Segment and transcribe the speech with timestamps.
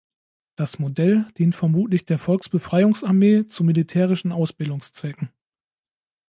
[0.55, 5.29] Das Modell dient vermutlich der Volksbefreiungsarmee zu militärischen Ausbildungszwecken.